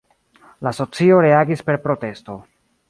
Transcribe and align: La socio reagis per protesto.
La 0.69 0.73
socio 0.79 1.21
reagis 1.27 1.63
per 1.69 1.79
protesto. 1.89 2.41